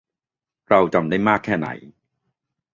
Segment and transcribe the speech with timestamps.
[0.69, 1.67] เราจำได้มากแค่ไหน